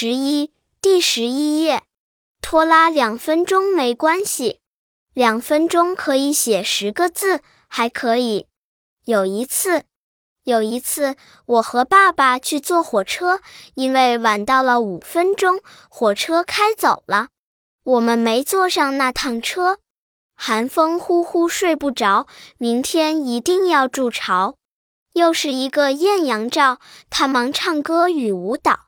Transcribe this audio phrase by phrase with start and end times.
[0.00, 1.82] 十一，第十一页，
[2.40, 4.60] 拖拉两分钟没关系，
[5.12, 8.46] 两分钟可以写十个字，还可以。
[9.06, 9.82] 有一次
[10.44, 11.16] 有一次
[11.46, 13.40] 我和爸爸去坐火车，
[13.74, 17.30] 因为晚到了五分钟，火车开走了，
[17.82, 19.78] 我们没坐上那趟车。
[20.36, 24.54] 寒风呼呼睡不着，明天一定要筑巢。
[25.14, 26.78] 又是一个艳阳照，
[27.10, 28.87] 他忙唱歌与舞蹈。